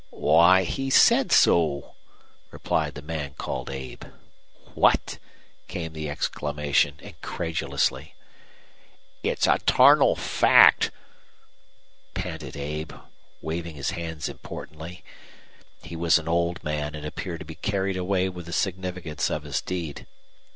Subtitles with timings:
[0.09, 1.93] "Why he said so,"
[2.49, 4.05] replied the man called Abe.
[4.73, 5.19] "What!"
[5.67, 8.15] came the exclamation, incredulously.
[9.21, 10.89] "It's a tarnal fact,"
[12.15, 12.93] panted Abe,
[13.43, 15.03] waving his hands importantly.
[15.83, 19.43] He was an old man and appeared to be carried away with the significance of
[19.43, 20.07] his deed.